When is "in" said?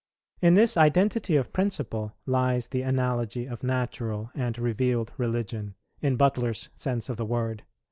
0.41-0.55, 6.01-6.15